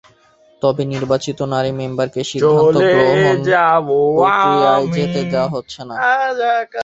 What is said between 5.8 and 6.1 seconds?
না।